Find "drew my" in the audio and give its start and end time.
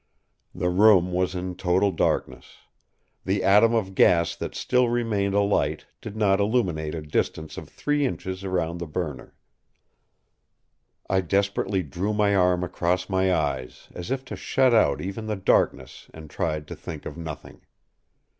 11.83-12.33